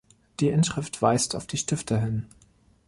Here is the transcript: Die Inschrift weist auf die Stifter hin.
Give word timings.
Die 0.39 0.47
Inschrift 0.49 0.99
weist 1.03 1.35
auf 1.35 1.45
die 1.45 1.57
Stifter 1.57 1.99
hin. 1.99 2.25